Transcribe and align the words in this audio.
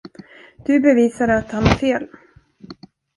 Du 0.65 0.79
bevisade 0.79 1.37
att 1.37 1.51
han 1.51 1.63
har 1.63 1.75
fel. 1.75 2.07